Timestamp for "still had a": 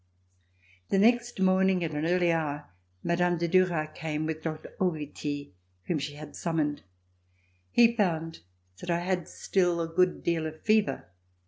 9.25-9.93